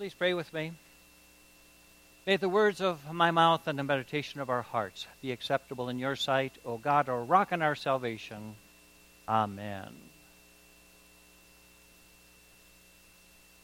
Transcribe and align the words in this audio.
Please 0.00 0.14
pray 0.14 0.32
with 0.32 0.50
me. 0.54 0.72
May 2.26 2.38
the 2.38 2.48
words 2.48 2.80
of 2.80 3.12
my 3.12 3.30
mouth 3.32 3.68
and 3.68 3.78
the 3.78 3.84
meditation 3.84 4.40
of 4.40 4.48
our 4.48 4.62
hearts 4.62 5.06
be 5.20 5.30
acceptable 5.30 5.90
in 5.90 5.98
your 5.98 6.16
sight, 6.16 6.52
O 6.64 6.78
God, 6.78 7.10
our 7.10 7.22
rock 7.22 7.52
and 7.52 7.62
our 7.62 7.74
salvation. 7.74 8.54
Amen. 9.28 9.90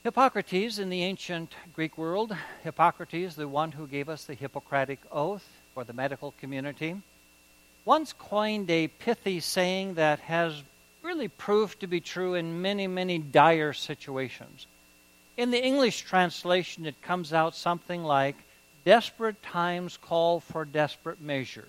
Hippocrates 0.05 0.79
in 0.79 0.91
the 0.91 1.05
ancient 1.05 1.55
Greek 1.75 1.97
world, 1.97 2.37
Hippocrates, 2.63 3.35
the 3.35 3.49
one 3.49 3.73
who 3.73 3.87
gave 3.87 4.11
us 4.11 4.25
the 4.25 4.35
Hippocratic 4.35 4.99
Oath 5.11 5.49
for 5.73 5.85
the 5.85 5.95
medical 5.95 6.35
community, 6.39 7.01
once 7.87 8.13
coined 8.13 8.69
a 8.69 8.89
pithy 8.89 9.41
saying 9.41 9.95
that 9.95 10.19
has 10.21 10.63
really 11.03 11.29
proved 11.29 11.81
to 11.81 11.87
be 11.87 12.01
true 12.03 12.35
in 12.35 12.61
many, 12.61 12.87
many 12.87 13.17
dire 13.17 13.73
situations. 13.73 14.67
In 15.37 15.51
the 15.51 15.63
English 15.63 16.03
translation, 16.03 16.87
it 16.87 17.03
comes 17.03 17.33
out 17.33 17.55
something 17.55 18.03
like 18.03 18.37
desperate 18.85 19.43
times 19.43 19.99
call 19.99 20.41
for 20.41 20.65
desperate 20.65 21.21
measures. 21.21 21.67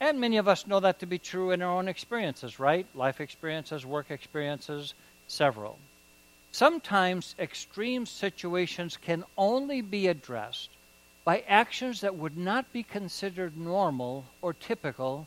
And 0.00 0.20
many 0.20 0.36
of 0.36 0.46
us 0.46 0.66
know 0.66 0.80
that 0.80 0.98
to 0.98 1.06
be 1.06 1.18
true 1.18 1.52
in 1.52 1.62
our 1.62 1.78
own 1.78 1.88
experiences, 1.88 2.58
right? 2.58 2.86
Life 2.94 3.22
experiences, 3.22 3.86
work 3.86 4.10
experiences, 4.10 4.92
several. 5.26 5.78
Sometimes 6.52 7.34
extreme 7.38 8.04
situations 8.04 8.98
can 8.98 9.24
only 9.38 9.80
be 9.80 10.06
addressed 10.08 10.68
by 11.24 11.42
actions 11.48 12.02
that 12.02 12.16
would 12.16 12.36
not 12.36 12.70
be 12.72 12.82
considered 12.82 13.56
normal 13.56 14.26
or 14.42 14.52
typical 14.52 15.26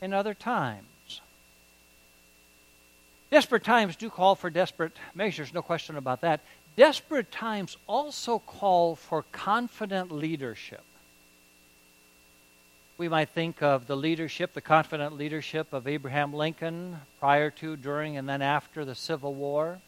in 0.00 0.14
other 0.14 0.34
times. 0.34 0.86
Desperate 3.34 3.64
times 3.64 3.96
do 3.96 4.10
call 4.10 4.36
for 4.36 4.48
desperate 4.48 4.96
measures, 5.12 5.52
no 5.52 5.60
question 5.60 5.96
about 5.96 6.20
that. 6.20 6.38
Desperate 6.76 7.32
times 7.32 7.76
also 7.88 8.38
call 8.38 8.94
for 8.94 9.24
confident 9.32 10.12
leadership. 10.12 10.84
We 12.96 13.08
might 13.08 13.30
think 13.30 13.60
of 13.60 13.88
the 13.88 13.96
leadership, 13.96 14.52
the 14.52 14.60
confident 14.60 15.16
leadership 15.16 15.72
of 15.72 15.88
Abraham 15.88 16.32
Lincoln 16.32 16.98
prior 17.18 17.50
to, 17.50 17.76
during, 17.76 18.16
and 18.16 18.28
then 18.28 18.40
after 18.40 18.84
the 18.84 18.94
Civil 18.94 19.34
War. 19.34 19.80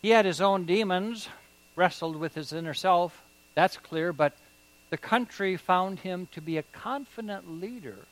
He 0.00 0.10
had 0.10 0.24
his 0.24 0.40
own 0.40 0.66
demons, 0.66 1.28
wrestled 1.74 2.14
with 2.14 2.36
his 2.36 2.52
inner 2.52 2.74
self, 2.74 3.24
that's 3.56 3.76
clear, 3.76 4.12
but 4.12 4.36
the 4.90 4.98
country 4.98 5.56
found 5.56 5.98
him 5.98 6.28
to 6.30 6.40
be 6.40 6.58
a 6.58 6.62
confident 6.62 7.60
leader 7.60 8.06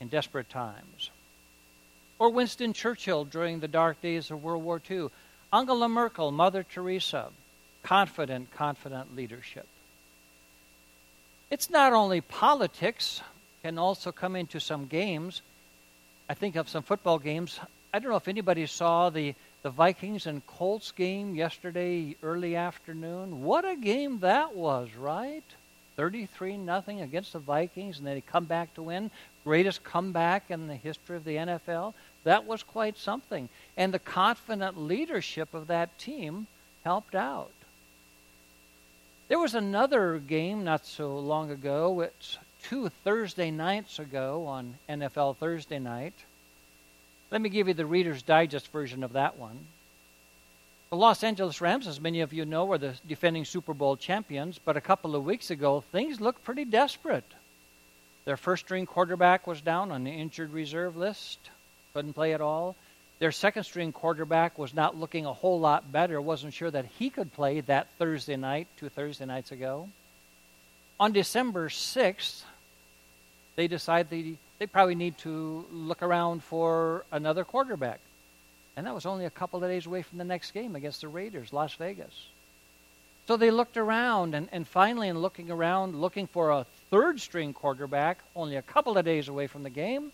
in 0.00 0.08
desperate 0.08 0.48
times 0.48 1.10
or 2.22 2.30
Winston 2.30 2.72
Churchill 2.72 3.24
during 3.24 3.58
the 3.58 3.66
dark 3.66 4.00
days 4.00 4.30
of 4.30 4.44
World 4.44 4.62
War 4.62 4.80
II. 4.88 5.08
Angela 5.52 5.88
Merkel, 5.88 6.30
Mother 6.30 6.62
Teresa, 6.62 7.30
confident, 7.82 8.52
confident 8.52 9.16
leadership. 9.16 9.66
It's 11.50 11.68
not 11.68 11.92
only 11.92 12.20
politics, 12.20 13.22
can 13.64 13.76
also 13.76 14.12
come 14.12 14.36
into 14.36 14.60
some 14.60 14.86
games. 14.86 15.42
I 16.28 16.34
think 16.34 16.54
of 16.54 16.68
some 16.68 16.84
football 16.84 17.18
games. 17.18 17.58
I 17.92 17.98
don't 17.98 18.12
know 18.12 18.16
if 18.16 18.28
anybody 18.28 18.66
saw 18.66 19.10
the, 19.10 19.34
the 19.64 19.70
Vikings 19.70 20.26
and 20.26 20.46
Colts 20.46 20.92
game 20.92 21.34
yesterday 21.34 22.14
early 22.22 22.54
afternoon. 22.54 23.42
What 23.42 23.64
a 23.64 23.74
game 23.74 24.20
that 24.20 24.54
was, 24.54 24.94
right? 24.94 25.42
33 25.96 26.56
nothing 26.56 27.00
against 27.00 27.32
the 27.32 27.38
Vikings 27.38 27.98
and 27.98 28.06
then 28.06 28.14
they 28.14 28.20
come 28.20 28.44
back 28.44 28.74
to 28.74 28.82
win. 28.82 29.10
Greatest 29.44 29.84
comeback 29.84 30.50
in 30.50 30.68
the 30.68 30.76
history 30.76 31.16
of 31.16 31.24
the 31.24 31.36
NFL. 31.36 31.94
That 32.24 32.46
was 32.46 32.62
quite 32.62 32.98
something. 32.98 33.48
And 33.76 33.92
the 33.92 33.98
confident 33.98 34.78
leadership 34.78 35.54
of 35.54 35.66
that 35.66 35.98
team 35.98 36.46
helped 36.84 37.14
out. 37.14 37.52
There 39.28 39.38
was 39.38 39.54
another 39.54 40.18
game 40.18 40.64
not 40.64 40.86
so 40.86 41.18
long 41.18 41.50
ago. 41.50 42.00
It's 42.00 42.38
two 42.64 42.90
Thursday 43.02 43.50
nights 43.50 43.98
ago 43.98 44.46
on 44.46 44.74
NFL 44.88 45.36
Thursday 45.36 45.78
night. 45.78 46.14
Let 47.30 47.40
me 47.40 47.48
give 47.48 47.66
you 47.66 47.74
the 47.74 47.86
Reader's 47.86 48.22
Digest 48.22 48.70
version 48.70 49.02
of 49.02 49.14
that 49.14 49.38
one. 49.38 49.66
The 50.90 50.96
Los 50.96 51.24
Angeles 51.24 51.62
Rams, 51.62 51.86
as 51.86 51.98
many 51.98 52.20
of 52.20 52.34
you 52.34 52.44
know, 52.44 52.70
are 52.70 52.78
the 52.78 52.94
defending 53.08 53.46
Super 53.46 53.72
Bowl 53.72 53.96
champions, 53.96 54.60
but 54.62 54.76
a 54.76 54.82
couple 54.82 55.16
of 55.16 55.24
weeks 55.24 55.50
ago, 55.50 55.80
things 55.80 56.20
looked 56.20 56.44
pretty 56.44 56.66
desperate. 56.66 57.24
Their 58.26 58.36
first 58.36 58.66
string 58.66 58.84
quarterback 58.84 59.46
was 59.46 59.62
down 59.62 59.90
on 59.90 60.04
the 60.04 60.10
injured 60.10 60.52
reserve 60.52 60.94
list 60.94 61.38
couldn't 61.94 62.14
play 62.14 62.34
at 62.34 62.40
all. 62.40 62.76
Their 63.18 63.32
second 63.32 63.64
string 63.64 63.92
quarterback 63.92 64.58
was 64.58 64.74
not 64.74 64.96
looking 64.96 65.26
a 65.26 65.32
whole 65.32 65.60
lot 65.60 65.92
better, 65.92 66.20
wasn't 66.20 66.54
sure 66.54 66.70
that 66.70 66.86
he 66.98 67.10
could 67.10 67.32
play 67.32 67.60
that 67.60 67.88
Thursday 67.98 68.36
night, 68.36 68.66
two 68.76 68.88
Thursday 68.88 69.26
nights 69.26 69.52
ago. 69.52 69.88
On 70.98 71.12
December 71.12 71.68
6th, 71.68 72.42
they 73.56 73.68
decide 73.68 74.10
they, 74.10 74.38
they 74.58 74.66
probably 74.66 74.94
need 74.94 75.18
to 75.18 75.66
look 75.70 76.02
around 76.02 76.42
for 76.42 77.04
another 77.12 77.44
quarterback. 77.44 78.00
And 78.76 78.86
that 78.86 78.94
was 78.94 79.06
only 79.06 79.26
a 79.26 79.30
couple 79.30 79.62
of 79.62 79.70
days 79.70 79.86
away 79.86 80.02
from 80.02 80.18
the 80.18 80.24
next 80.24 80.52
game 80.52 80.74
against 80.74 81.02
the 81.02 81.08
Raiders, 81.08 81.52
Las 81.52 81.74
Vegas. 81.74 82.26
So 83.28 83.36
they 83.36 83.50
looked 83.50 83.76
around, 83.76 84.34
and, 84.34 84.48
and 84.50 84.66
finally, 84.66 85.08
in 85.08 85.18
looking 85.18 85.50
around, 85.50 86.00
looking 86.00 86.26
for 86.26 86.50
a 86.50 86.66
third 86.90 87.20
string 87.20 87.52
quarterback, 87.52 88.18
only 88.34 88.56
a 88.56 88.62
couple 88.62 88.98
of 88.98 89.04
days 89.04 89.28
away 89.28 89.46
from 89.46 89.62
the 89.62 89.70
game, 89.70 90.10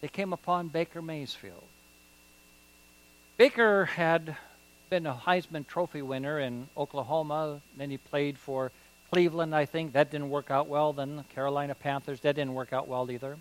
they 0.00 0.08
came 0.08 0.32
upon 0.32 0.68
Baker 0.68 1.02
Mayfield. 1.02 1.64
Baker 3.36 3.84
had 3.84 4.36
been 4.90 5.06
a 5.06 5.14
Heisman 5.14 5.66
Trophy 5.66 6.02
winner 6.02 6.38
in 6.40 6.68
Oklahoma. 6.76 7.60
Then 7.76 7.90
he 7.90 7.98
played 7.98 8.38
for 8.38 8.72
Cleveland, 9.12 9.54
I 9.54 9.64
think. 9.64 9.92
That 9.92 10.10
didn't 10.10 10.30
work 10.30 10.50
out 10.50 10.68
well. 10.68 10.92
Then 10.92 11.16
the 11.16 11.22
Carolina 11.24 11.74
Panthers, 11.74 12.20
that 12.20 12.36
didn't 12.36 12.54
work 12.54 12.72
out 12.72 12.88
well 12.88 13.10
either. 13.10 13.36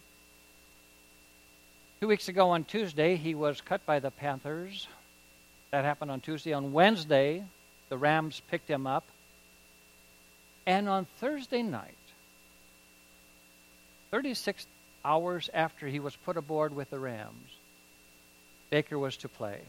Two 2.00 2.08
weeks 2.08 2.30
ago 2.30 2.52
on 2.52 2.64
Tuesday, 2.64 3.16
he 3.16 3.34
was 3.34 3.60
cut 3.62 3.86
by 3.86 4.00
the 4.00 4.12
Panthers. 4.12 4.88
That 5.72 5.84
happened 5.84 6.12
on 6.12 6.22
Tuesday. 6.22 6.54
On 6.54 6.72
Wednesday, 6.72 7.44
the 7.90 7.98
Rams 7.98 8.42
picked 8.52 8.70
him 8.70 8.86
up. 8.86 9.04
And 10.66 10.88
on 10.90 11.06
Thursday 11.20 11.64
night, 11.64 11.96
36 14.12 14.68
hours 15.08 15.50
after 15.54 15.88
he 15.88 16.02
was 16.02 16.16
put 16.18 16.36
aboard 16.36 16.76
with 16.76 16.90
the 16.90 17.00
Rams, 17.00 17.50
Baker 18.70 19.00
was 19.00 19.16
to 19.18 19.30
play. 19.30 19.62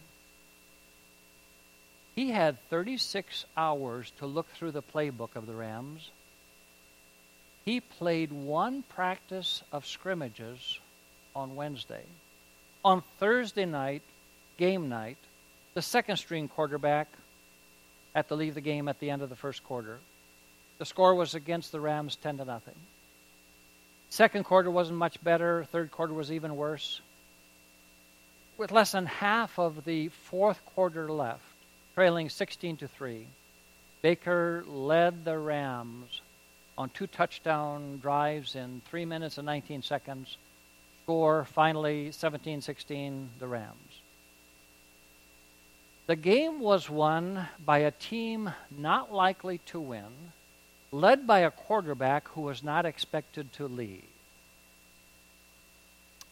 He 2.16 2.32
had 2.32 2.58
36 2.68 3.44
hours 3.56 4.12
to 4.18 4.26
look 4.26 4.48
through 4.50 4.72
the 4.72 4.82
playbook 4.82 5.36
of 5.36 5.46
the 5.46 5.54
Rams. 5.54 6.10
He 7.64 7.80
played 7.80 8.32
one 8.32 8.82
practice 8.82 9.62
of 9.70 9.86
scrimmages 9.86 10.80
on 11.36 11.54
Wednesday. 11.54 12.02
On 12.84 13.04
Thursday 13.20 13.66
night, 13.66 14.02
game 14.56 14.88
night, 14.88 15.18
the 15.74 15.82
second 15.82 16.16
string 16.16 16.48
quarterback 16.48 17.06
had 18.16 18.26
to 18.26 18.34
leave 18.34 18.54
the 18.54 18.60
game 18.60 18.88
at 18.88 18.98
the 18.98 19.10
end 19.10 19.22
of 19.22 19.28
the 19.28 19.36
first 19.36 19.62
quarter. 19.62 20.00
The 20.78 20.86
score 20.86 21.14
was 21.14 21.36
against 21.36 21.70
the 21.70 21.80
Rams 21.80 22.16
10 22.16 22.38
to 22.38 22.44
nothing. 22.44 22.74
Second 24.10 24.44
quarter 24.44 24.70
wasn't 24.70 24.98
much 24.98 25.22
better. 25.22 25.64
Third 25.64 25.90
quarter 25.90 26.14
was 26.14 26.32
even 26.32 26.56
worse. 26.56 27.00
With 28.56 28.72
less 28.72 28.92
than 28.92 29.06
half 29.06 29.58
of 29.58 29.84
the 29.84 30.08
fourth 30.08 30.64
quarter 30.64 31.12
left, 31.12 31.44
trailing 31.94 32.28
16 32.28 32.78
to 32.78 32.88
3, 32.88 33.26
Baker 34.02 34.64
led 34.66 35.24
the 35.24 35.38
Rams 35.38 36.22
on 36.76 36.90
two 36.90 37.06
touchdown 37.06 37.98
drives 38.00 38.54
in 38.54 38.80
3 38.88 39.04
minutes 39.04 39.38
and 39.38 39.46
19 39.46 39.82
seconds. 39.82 40.36
Score 41.02 41.44
finally 41.44 42.12
17 42.12 42.60
16, 42.60 43.30
the 43.38 43.46
Rams. 43.46 44.02
The 46.06 46.16
game 46.16 46.60
was 46.60 46.88
won 46.88 47.48
by 47.64 47.78
a 47.78 47.90
team 47.90 48.50
not 48.70 49.12
likely 49.12 49.58
to 49.66 49.78
win 49.78 50.32
led 50.90 51.26
by 51.26 51.40
a 51.40 51.50
quarterback 51.50 52.28
who 52.28 52.42
was 52.42 52.62
not 52.62 52.86
expected 52.86 53.52
to 53.54 53.68
lead. 53.68 54.04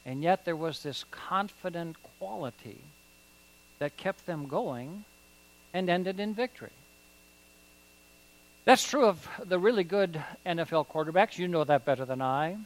And 0.05 0.23
yet 0.23 0.45
there 0.45 0.57
was 0.57 0.83
this 0.83 1.05
confident 1.11 1.97
quality 2.19 2.79
that 3.79 3.97
kept 3.97 4.25
them 4.27 4.47
going 4.47 5.05
and 5.75 5.91
ended 5.91 6.21
in 6.21 6.33
victory. 6.33 6.71
That's 8.65 8.89
true 8.89 9.07
of 9.07 9.29
the 9.45 9.59
really 9.59 9.85
good 9.85 10.23
NFL 10.45 10.89
quarterbacks. 10.89 11.39
You 11.39 11.49
know 11.49 11.65
that 11.65 11.85
better 11.85 12.05
than 12.05 12.23
I. 12.23 12.57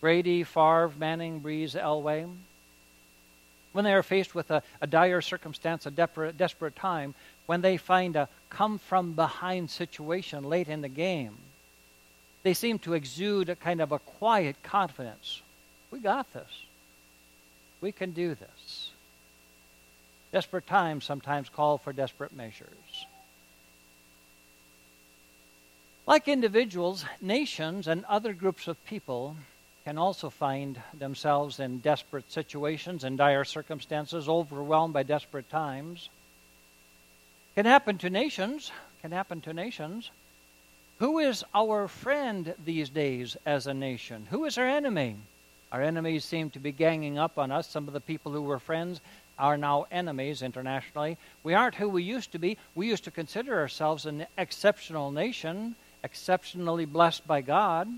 Brady, 0.00 0.44
Favre, 0.44 0.92
Manning, 0.98 1.40
Brees, 1.40 1.74
Elway. 1.74 2.30
When 3.76 3.84
they 3.84 3.92
are 3.92 4.02
faced 4.02 4.34
with 4.34 4.50
a, 4.50 4.62
a 4.80 4.86
dire 4.86 5.20
circumstance, 5.20 5.84
a 5.84 5.90
desperate 5.90 6.76
time, 6.76 7.14
when 7.44 7.60
they 7.60 7.76
find 7.76 8.16
a 8.16 8.26
come 8.48 8.78
from 8.78 9.12
behind 9.12 9.70
situation 9.70 10.44
late 10.44 10.68
in 10.68 10.80
the 10.80 10.88
game, 10.88 11.36
they 12.42 12.54
seem 12.54 12.78
to 12.78 12.94
exude 12.94 13.50
a 13.50 13.54
kind 13.54 13.82
of 13.82 13.92
a 13.92 13.98
quiet 13.98 14.56
confidence. 14.62 15.42
We 15.90 15.98
got 15.98 16.32
this. 16.32 16.48
We 17.82 17.92
can 17.92 18.12
do 18.12 18.34
this. 18.34 18.92
Desperate 20.32 20.66
times 20.66 21.04
sometimes 21.04 21.50
call 21.50 21.76
for 21.76 21.92
desperate 21.92 22.34
measures. 22.34 23.06
Like 26.06 26.28
individuals, 26.28 27.04
nations 27.20 27.88
and 27.88 28.06
other 28.06 28.32
groups 28.32 28.68
of 28.68 28.82
people 28.86 29.36
can 29.86 29.98
also 29.98 30.30
find 30.30 30.82
themselves 30.98 31.60
in 31.60 31.78
desperate 31.78 32.32
situations 32.32 33.04
and 33.04 33.16
dire 33.16 33.44
circumstances, 33.44 34.28
overwhelmed 34.28 34.92
by 34.92 35.04
desperate 35.04 35.48
times. 35.48 36.08
Can 37.54 37.66
happen 37.66 37.96
to 37.98 38.10
nations, 38.10 38.72
can 39.00 39.12
happen 39.12 39.40
to 39.42 39.54
nations. 39.54 40.10
Who 40.98 41.20
is 41.20 41.44
our 41.54 41.86
friend 41.86 42.52
these 42.64 42.88
days 42.88 43.36
as 43.46 43.68
a 43.68 43.74
nation? 43.74 44.26
Who 44.30 44.44
is 44.44 44.58
our 44.58 44.66
enemy? 44.66 45.18
Our 45.70 45.82
enemies 45.82 46.24
seem 46.24 46.50
to 46.50 46.58
be 46.58 46.72
ganging 46.72 47.16
up 47.16 47.38
on 47.38 47.52
us. 47.52 47.68
Some 47.68 47.86
of 47.86 47.94
the 47.94 48.00
people 48.00 48.32
who 48.32 48.42
were 48.42 48.58
friends 48.58 49.00
are 49.38 49.56
now 49.56 49.86
enemies 49.92 50.42
internationally. 50.42 51.16
We 51.44 51.54
aren't 51.54 51.76
who 51.76 51.88
we 51.88 52.02
used 52.02 52.32
to 52.32 52.40
be. 52.40 52.58
We 52.74 52.88
used 52.88 53.04
to 53.04 53.12
consider 53.12 53.60
ourselves 53.60 54.04
an 54.04 54.26
exceptional 54.36 55.12
nation 55.12 55.76
exceptionally 56.02 56.86
blessed 56.86 57.24
by 57.28 57.40
God. 57.40 57.88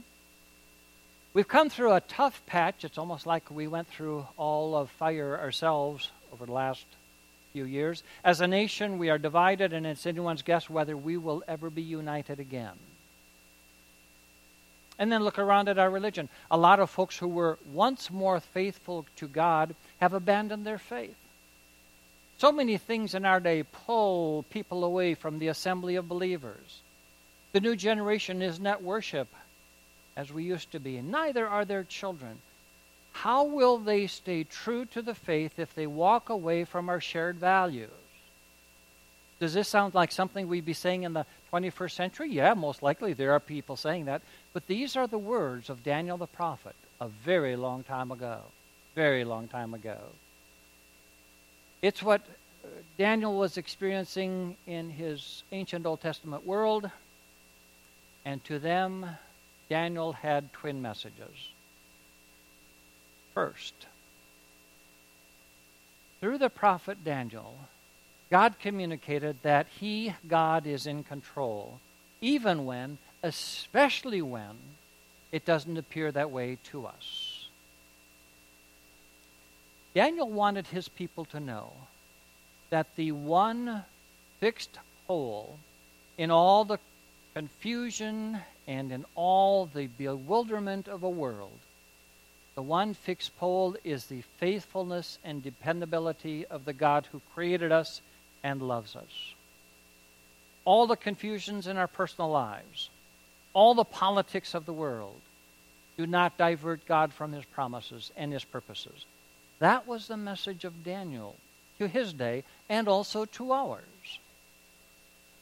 We've 1.39 1.47
come 1.47 1.71
through 1.71 1.93
a 1.93 2.01
tough 2.01 2.45
patch. 2.47 2.85
It's 2.85 2.99
almost 2.99 3.25
like 3.25 3.49
we 3.49 3.69
went 3.69 3.87
through 3.87 4.27
all 4.37 4.75
of 4.75 4.91
fire 4.91 5.39
ourselves 5.39 6.11
over 6.33 6.47
the 6.47 6.53
last 6.53 6.85
few 7.53 7.65
years. 7.65 8.03
As 8.25 8.41
a 8.41 8.49
nation, 8.49 8.99
we 8.99 9.09
are 9.09 9.19
divided, 9.19 9.73
and 9.73 9.87
it's 9.87 10.05
anyone's 10.05 10.43
guess 10.43 10.69
whether 10.69 10.97
we 10.97 11.17
will 11.17 11.45
ever 11.47 11.71
be 11.71 11.81
united 11.81 12.41
again. 12.41 12.75
And 14.99 15.13
then 15.13 15.23
look 15.23 15.39
around 15.39 15.69
at 15.69 15.79
our 15.79 15.89
religion. 15.89 16.29
A 16.51 16.59
lot 16.59 16.81
of 16.81 16.91
folks 16.91 17.17
who 17.17 17.29
were 17.29 17.57
once 17.73 18.11
more 18.11 18.41
faithful 18.41 19.07
to 19.19 19.29
God 19.29 19.77
have 20.01 20.15
abandoned 20.15 20.67
their 20.67 20.77
faith. 20.77 21.15
So 22.39 22.51
many 22.51 22.79
things 22.79 23.15
in 23.15 23.25
our 23.25 23.39
day 23.39 23.63
pull 23.63 24.45
people 24.51 24.83
away 24.83 25.15
from 25.15 25.39
the 25.39 25.47
assembly 25.47 25.95
of 25.95 26.09
believers. 26.09 26.81
The 27.53 27.61
new 27.61 27.77
generation 27.77 28.43
is 28.43 28.59
not 28.59 28.83
worship 28.83 29.29
as 30.19 30.33
we 30.33 30.43
used 30.43 30.73
to 30.73 30.81
be, 30.81 30.97
and 30.97 31.13
neither 31.13 31.47
are 31.47 31.65
their 31.65 31.85
children. 31.85 32.41
How 33.13 33.45
will 33.45 33.79
they 33.79 34.09
stay 34.09 34.43
true 34.43 34.85
to 34.87 35.01
the 35.01 35.15
faith 35.15 35.61
if 35.61 35.77
they 35.77 35.87
walk 35.87 36.29
away 36.29 36.65
from 36.65 36.89
our 36.89 37.01
shared 37.01 37.37
values? 37.37 37.91
Does 39.39 39.55
this 39.55 39.69
sound 39.69 39.95
like 39.95 40.11
something 40.11 40.49
we'd 40.49 40.65
be 40.65 40.73
saying 40.73 41.05
in 41.05 41.13
the 41.13 41.25
21st 41.53 41.93
century? 41.93 42.31
Yeah, 42.31 42.55
most 42.55 42.83
likely 42.83 43.13
there 43.13 43.31
are 43.33 43.39
people 43.39 43.77
saying 43.77 44.07
that. 44.07 44.23
But 44.53 44.67
these 44.67 44.97
are 44.97 45.07
the 45.07 45.19
words 45.19 45.71
of 45.71 45.85
Daniel 45.85 46.19
the 46.19 46.27
prophet 46.27 46.75
a 47.01 47.07
very 47.07 47.55
long 47.55 47.85
time 47.85 48.11
ago. 48.11 48.41
Very 48.97 49.23
long 49.25 49.47
time 49.47 49.73
ago. 49.73 49.99
It's 51.81 52.03
what 52.03 52.23
uh, 52.65 52.69
Daniel 52.99 53.39
was 53.39 53.57
experiencing 53.57 54.57
in 54.67 54.91
his 54.91 55.45
ancient 55.53 55.87
Old 55.87 56.01
Testament 56.01 56.45
world. 56.45 56.91
And 58.25 58.43
to 58.47 58.59
them, 58.59 59.07
Daniel 59.69 60.13
had 60.13 60.53
twin 60.53 60.81
messages. 60.81 61.53
First, 63.35 63.75
through 66.21 66.39
the 66.39 66.51
prophet 66.51 67.05
Daniel, 67.05 67.55
God 68.31 68.59
communicated 68.59 69.37
that 69.43 69.67
He, 69.79 70.15
God, 70.27 70.67
is 70.67 70.87
in 70.87 71.05
control, 71.05 71.81
even 72.21 72.65
when, 72.65 72.99
especially 73.23 74.23
when, 74.23 74.57
it 75.31 75.45
doesn't 75.45 75.77
appear 75.77 76.11
that 76.13 76.31
way 76.31 76.59
to 76.65 76.87
us. 76.87 77.49
Daniel 79.95 80.31
wanted 80.31 80.67
his 80.69 80.89
people 80.89 81.25
to 81.27 81.41
know 81.41 81.73
that 82.71 82.95
the 82.97 83.13
one 83.13 83.85
fixed 84.39 84.79
pole 85.07 85.59
in 86.17 86.31
all 86.31 86.65
the 86.65 86.79
confusion 87.35 88.39
and 88.69 88.93
in 88.93 89.07
all 89.15 89.65
the 89.65 89.87
bewilderment 89.87 90.87
of 90.89 91.03
a 91.03 91.09
world, 91.09 91.59
the 92.55 92.63
one 92.63 92.93
fixed 92.93 93.37
pole 93.39 93.77
is 93.83 94.07
the 94.07 94.23
faithfulness 94.37 95.19
and 95.25 95.43
dependability 95.43 96.45
of 96.47 96.67
the 96.67 96.75
God 96.75 97.09
who 97.11 97.23
created 97.35 97.73
us 97.73 98.03
and 98.45 98.61
loves 98.61 98.95
us. 98.95 99.33
All 100.67 100.87
the 100.87 100.97
confusions 100.97 101.67
in 101.67 101.79
our 101.79 101.87
personal 101.87 102.31
lives, 102.31 102.91
all 103.55 103.75
the 103.75 103.85
politics 103.85 104.55
of 104.55 104.67
the 104.67 104.73
world, 104.73 105.21
do 105.97 106.07
not 106.07 106.37
divert 106.37 106.87
God 106.87 107.15
from 107.15 107.33
his 107.33 107.47
promises 107.47 108.13
and 108.17 108.33
his 108.33 108.45
purposes. 108.45 109.07
That 109.61 109.89
was 109.89 110.09
the 110.09 110.17
message 110.19 110.65
of 110.65 110.85
Daniel 110.85 111.37
to 111.79 111.89
his 111.89 112.13
day 112.13 112.45
and 112.69 112.87
also 112.87 113.25
to 113.25 113.53
ours. 113.53 114.19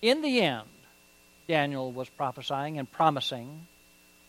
In 0.01 0.23
the 0.23 0.41
end, 0.41 0.69
Daniel 1.49 1.93
was 1.93 2.09
prophesying 2.09 2.79
and 2.79 2.91
promising, 2.91 3.67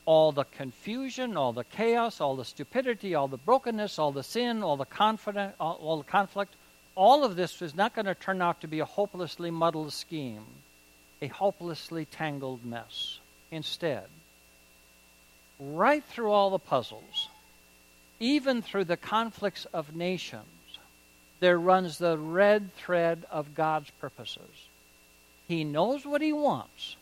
all 0.05 0.31
the 0.31 0.45
confusion, 0.45 1.35
all 1.35 1.51
the 1.51 1.63
chaos, 1.63 2.21
all 2.21 2.35
the 2.35 2.45
stupidity, 2.45 3.15
all 3.15 3.27
the 3.27 3.37
brokenness, 3.37 3.99
all 3.99 4.11
the 4.11 4.23
sin, 4.23 4.63
all 4.63 4.77
the 4.77 4.85
confident, 4.85 5.55
all, 5.59 5.77
all 5.81 5.97
the 5.97 6.03
conflict, 6.03 6.55
all 6.95 7.23
of 7.23 7.35
this 7.35 7.59
was 7.59 7.75
not 7.75 7.93
going 7.93 8.05
to 8.05 8.15
turn 8.15 8.41
out 8.41 8.61
to 8.61 8.67
be 8.67 8.79
a 8.79 8.85
hopelessly 8.85 9.51
muddled 9.51 9.93
scheme, 9.93 10.45
a 11.21 11.27
hopelessly 11.27 12.05
tangled 12.05 12.65
mess. 12.65 13.19
Instead, 13.51 14.05
right 15.59 16.03
through 16.03 16.31
all 16.31 16.49
the 16.49 16.59
puzzles, 16.59 17.29
even 18.19 18.61
through 18.61 18.85
the 18.85 18.97
conflicts 18.97 19.65
of 19.73 19.95
nations, 19.95 20.45
there 21.39 21.59
runs 21.59 21.97
the 21.97 22.17
red 22.17 22.73
thread 22.75 23.25
of 23.29 23.53
God's 23.53 23.89
purposes. 24.01 24.67
He 25.47 25.63
knows 25.63 26.05
what 26.05 26.21
He 26.21 26.33
wants, 26.33 26.95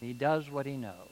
he 0.00 0.12
does 0.12 0.50
what 0.50 0.66
he 0.66 0.76
knows. 0.76 1.10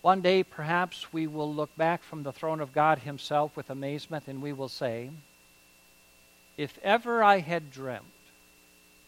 One 0.00 0.20
day, 0.20 0.42
perhaps, 0.42 1.12
we 1.12 1.26
will 1.26 1.52
look 1.52 1.76
back 1.76 2.02
from 2.02 2.22
the 2.22 2.32
throne 2.32 2.60
of 2.60 2.72
God 2.72 3.00
Himself 3.00 3.56
with 3.56 3.68
amazement 3.68 4.24
and 4.28 4.40
we 4.40 4.52
will 4.52 4.68
say, 4.68 5.10
If 6.56 6.78
ever 6.82 7.22
I 7.22 7.40
had 7.40 7.70
dreamt 7.70 8.04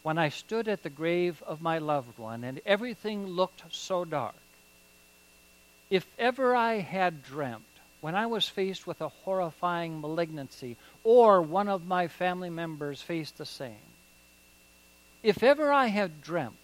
when 0.03 0.17
I 0.17 0.29
stood 0.29 0.67
at 0.67 0.83
the 0.83 0.89
grave 0.89 1.41
of 1.43 1.61
my 1.61 1.77
loved 1.77 2.17
one 2.17 2.43
and 2.43 2.59
everything 2.65 3.25
looked 3.25 3.63
so 3.69 4.03
dark, 4.03 4.35
if 5.89 6.05
ever 6.19 6.55
I 6.55 6.79
had 6.79 7.23
dreamt 7.23 7.63
when 8.01 8.15
I 8.15 8.25
was 8.25 8.47
faced 8.47 8.85
with 8.85 8.99
a 9.01 9.09
horrifying 9.09 10.01
malignancy 10.01 10.75
or 11.03 11.41
one 11.41 11.67
of 11.67 11.85
my 11.85 12.07
family 12.07 12.49
members 12.49 13.01
faced 13.01 13.37
the 13.37 13.45
same, 13.45 13.91
if 15.23 15.43
ever 15.43 15.71
I 15.71 15.87
had 15.87 16.21
dreamt 16.21 16.55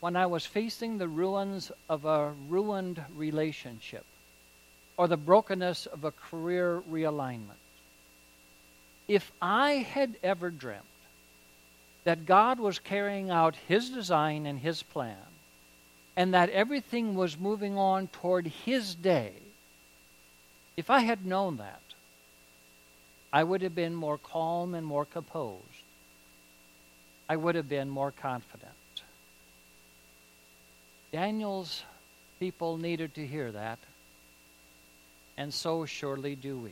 when 0.00 0.16
I 0.16 0.26
was 0.26 0.44
facing 0.44 0.98
the 0.98 1.08
ruins 1.08 1.72
of 1.88 2.04
a 2.04 2.32
ruined 2.48 3.02
relationship 3.14 4.04
or 4.96 5.08
the 5.08 5.16
brokenness 5.16 5.86
of 5.86 6.04
a 6.04 6.12
career 6.12 6.82
realignment, 6.90 7.62
if 9.08 9.32
I 9.40 9.72
had 9.72 10.16
ever 10.22 10.50
dreamt 10.50 10.84
that 12.04 12.26
God 12.26 12.60
was 12.60 12.78
carrying 12.78 13.30
out 13.30 13.56
His 13.68 13.88
design 13.88 14.44
and 14.44 14.58
His 14.58 14.82
plan, 14.82 15.16
and 16.16 16.34
that 16.34 16.50
everything 16.50 17.14
was 17.14 17.38
moving 17.38 17.78
on 17.78 18.08
toward 18.08 18.46
His 18.46 18.94
day, 18.94 19.32
if 20.76 20.90
I 20.90 21.00
had 21.00 21.24
known 21.24 21.56
that, 21.56 21.80
I 23.32 23.42
would 23.42 23.62
have 23.62 23.74
been 23.74 23.94
more 23.94 24.18
calm 24.18 24.74
and 24.74 24.86
more 24.86 25.06
composed. 25.06 25.62
I 27.34 27.36
would 27.36 27.56
have 27.56 27.68
been 27.68 27.90
more 27.90 28.12
confident. 28.12 28.70
Daniel's 31.10 31.82
people 32.38 32.76
needed 32.76 33.16
to 33.16 33.26
hear 33.26 33.50
that, 33.50 33.80
and 35.36 35.52
so 35.52 35.84
surely 35.84 36.36
do 36.36 36.56
we. 36.56 36.70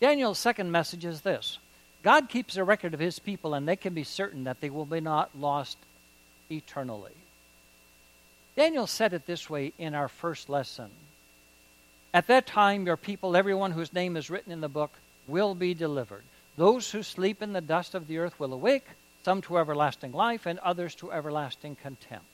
Daniel's 0.00 0.38
second 0.38 0.70
message 0.70 1.04
is 1.04 1.22
this 1.22 1.58
God 2.04 2.28
keeps 2.28 2.56
a 2.56 2.62
record 2.62 2.94
of 2.94 3.00
his 3.00 3.18
people, 3.18 3.52
and 3.52 3.66
they 3.66 3.74
can 3.74 3.94
be 3.94 4.04
certain 4.04 4.44
that 4.44 4.60
they 4.60 4.70
will 4.70 4.86
be 4.86 5.00
not 5.00 5.36
lost 5.36 5.76
eternally. 6.52 7.16
Daniel 8.54 8.86
said 8.86 9.12
it 9.12 9.26
this 9.26 9.50
way 9.50 9.72
in 9.76 9.96
our 9.96 10.08
first 10.08 10.48
lesson. 10.48 10.92
At 12.14 12.28
that 12.28 12.46
time, 12.46 12.86
your 12.86 12.96
people, 12.96 13.36
everyone 13.36 13.72
whose 13.72 13.92
name 13.92 14.16
is 14.16 14.30
written 14.30 14.52
in 14.52 14.60
the 14.60 14.68
book, 14.68 14.92
will 15.26 15.56
be 15.56 15.74
delivered. 15.74 16.22
Those 16.56 16.90
who 16.90 17.02
sleep 17.02 17.42
in 17.42 17.52
the 17.52 17.60
dust 17.60 17.94
of 17.94 18.06
the 18.06 18.18
earth 18.18 18.38
will 18.38 18.52
awake, 18.52 18.86
some 19.24 19.40
to 19.42 19.58
everlasting 19.58 20.12
life, 20.12 20.46
and 20.46 20.58
others 20.58 20.94
to 20.96 21.12
everlasting 21.12 21.76
contempt. 21.76 22.26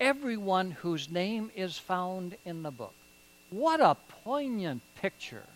Everyone 0.00 0.72
whose 0.72 1.10
name 1.10 1.50
is 1.54 1.78
found 1.78 2.36
in 2.44 2.62
the 2.62 2.70
book. 2.70 2.94
What 3.50 3.80
a 3.80 3.96
poignant 4.24 4.82
picture! 5.00 5.46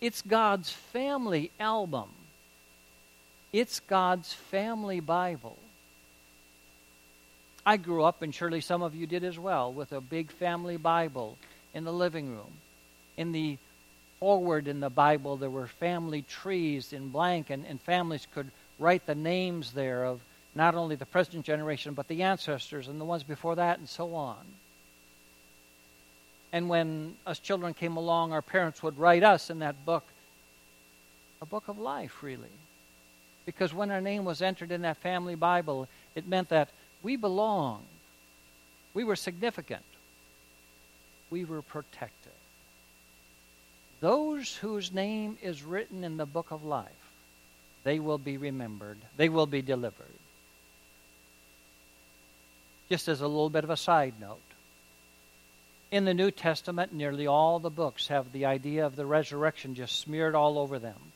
It's 0.00 0.20
God's 0.22 0.70
family 0.70 1.50
album, 1.58 2.10
it's 3.52 3.80
God's 3.80 4.32
family 4.32 5.00
Bible. 5.00 5.56
I 7.64 7.78
grew 7.78 8.04
up, 8.04 8.22
and 8.22 8.32
surely 8.32 8.60
some 8.60 8.82
of 8.82 8.94
you 8.94 9.06
did 9.06 9.24
as 9.24 9.38
well, 9.38 9.72
with 9.72 9.90
a 9.92 10.00
big 10.00 10.30
family 10.30 10.76
Bible 10.76 11.36
in 11.74 11.84
the 11.84 11.92
living 11.92 12.30
room. 12.30 12.52
in 13.16 13.32
the 13.32 13.58
foreword 14.20 14.68
in 14.68 14.80
the 14.80 14.90
Bible, 14.90 15.36
there 15.36 15.50
were 15.50 15.66
family 15.66 16.22
trees 16.22 16.92
in 16.92 17.08
blank, 17.08 17.50
and, 17.50 17.66
and 17.66 17.80
families 17.80 18.26
could 18.34 18.50
write 18.78 19.06
the 19.06 19.14
names 19.14 19.72
there 19.72 20.04
of 20.04 20.20
not 20.54 20.74
only 20.74 20.96
the 20.96 21.06
present 21.06 21.44
generation, 21.44 21.94
but 21.94 22.08
the 22.08 22.22
ancestors 22.22 22.88
and 22.88 23.00
the 23.00 23.04
ones 23.04 23.22
before 23.22 23.56
that, 23.56 23.78
and 23.78 23.88
so 23.88 24.14
on. 24.14 24.44
And 26.52 26.68
when 26.68 27.16
us 27.26 27.38
children 27.38 27.74
came 27.74 27.96
along, 27.96 28.32
our 28.32 28.42
parents 28.42 28.82
would 28.82 28.98
write 28.98 29.22
us 29.22 29.50
in 29.50 29.58
that 29.58 29.84
book 29.84 30.04
a 31.42 31.46
book 31.46 31.68
of 31.68 31.78
life, 31.78 32.22
really. 32.22 32.48
Because 33.44 33.74
when 33.74 33.90
our 33.90 34.00
name 34.00 34.24
was 34.24 34.40
entered 34.42 34.72
in 34.72 34.82
that 34.82 34.96
family 34.96 35.34
Bible, 35.34 35.86
it 36.14 36.26
meant 36.26 36.48
that 36.48 36.70
we 37.02 37.16
belonged, 37.16 37.84
we 38.94 39.04
were 39.04 39.16
significant, 39.16 39.84
we 41.30 41.44
were 41.44 41.62
protected. 41.62 42.25
Those 44.00 44.54
whose 44.56 44.92
name 44.92 45.38
is 45.42 45.62
written 45.62 46.04
in 46.04 46.16
the 46.16 46.26
book 46.26 46.50
of 46.50 46.64
life, 46.64 46.90
they 47.84 47.98
will 47.98 48.18
be 48.18 48.36
remembered, 48.36 48.98
they 49.16 49.28
will 49.28 49.46
be 49.46 49.62
delivered. 49.62 50.06
Just 52.88 53.08
as 53.08 53.20
a 53.20 53.26
little 53.26 53.50
bit 53.50 53.64
of 53.64 53.70
a 53.70 53.76
side 53.76 54.14
note, 54.20 54.40
in 55.90 56.04
the 56.04 56.14
New 56.14 56.30
Testament, 56.30 56.92
nearly 56.92 57.26
all 57.26 57.58
the 57.58 57.70
books 57.70 58.08
have 58.08 58.32
the 58.32 58.46
idea 58.46 58.84
of 58.86 58.96
the 58.96 59.06
resurrection 59.06 59.74
just 59.74 60.00
smeared 60.00 60.34
all 60.34 60.58
over 60.58 60.78
them. 60.78 61.12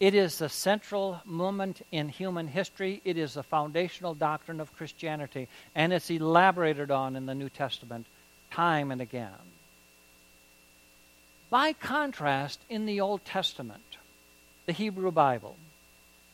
It 0.00 0.14
is 0.14 0.38
the 0.38 0.48
central 0.48 1.20
moment 1.24 1.82
in 1.92 2.08
human 2.08 2.48
history. 2.48 3.00
It 3.04 3.16
is 3.16 3.34
the 3.34 3.42
foundational 3.42 4.14
doctrine 4.14 4.60
of 4.60 4.74
Christianity, 4.76 5.48
and 5.74 5.92
it's 5.92 6.10
elaborated 6.10 6.90
on 6.90 7.16
in 7.16 7.26
the 7.26 7.34
New 7.34 7.48
Testament 7.48 8.06
time 8.50 8.90
and 8.90 9.00
again. 9.00 9.30
By 11.54 11.72
contrast, 11.72 12.58
in 12.68 12.84
the 12.84 13.00
Old 13.00 13.24
Testament, 13.24 13.98
the 14.66 14.72
Hebrew 14.72 15.12
Bible, 15.12 15.54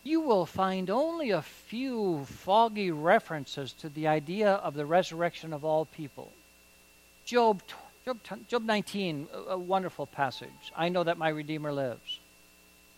you 0.02 0.22
will 0.22 0.46
find 0.46 0.88
only 0.88 1.28
a 1.28 1.42
few 1.42 2.24
foggy 2.24 2.90
references 2.90 3.74
to 3.74 3.90
the 3.90 4.06
idea 4.06 4.52
of 4.52 4.72
the 4.72 4.86
resurrection 4.86 5.52
of 5.52 5.62
all 5.62 5.84
people. 5.84 6.32
Job, 7.26 7.60
Job, 8.06 8.16
Job 8.48 8.64
19, 8.64 9.28
a, 9.48 9.58
wonderful 9.58 10.06
passage. 10.06 10.72
I 10.74 10.88
know 10.88 11.04
that 11.04 11.18
my 11.18 11.28
Redeemer 11.28 11.70
lives. 11.70 12.18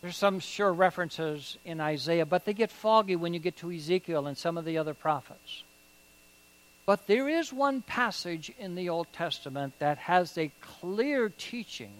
There's 0.01 0.15
some 0.15 0.39
sure 0.39 0.71
references 0.71 1.57
in 1.65 1.81
Isaiah, 1.81 2.25
but 2.25 2.45
they 2.45 2.53
get 2.53 2.71
foggy 2.71 3.17
when 3.17 3.33
you 3.33 3.41
get 3.41 3.57
to 3.57 3.69
Ezekiel 3.69 4.27
and 4.27 4.37
some 4.37 4.57
of 4.57 4.63
the 4.63 4.77
other 4.77 4.93
prophets. 4.93 5.63
But 6.85 7.07
there 7.07 7.29
is 7.29 7.53
one 7.53 7.81
passage 7.81 8.51
in 8.59 8.75
the 8.75 8.89
Old 8.89 9.07
Testament 9.13 9.73
that 9.79 9.97
has 9.99 10.37
a 10.37 10.51
clear 10.81 11.29
teaching 11.29 11.93